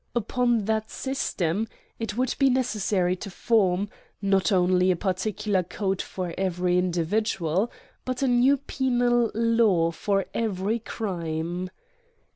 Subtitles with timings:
[0.15, 1.67] Upon that system
[1.99, 3.87] it would be necessary to form,
[4.19, 7.71] not only a particular code for every individual,
[8.03, 11.69] but a new penal law for every crime.